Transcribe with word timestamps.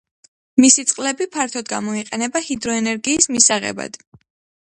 მისი 0.63 0.83
წყლები 0.91 1.27
ფართოდ 1.35 1.69
გამოიყენება 1.73 2.43
ჰიდროენერგიის 2.47 3.31
მისაღებად. 3.35 4.01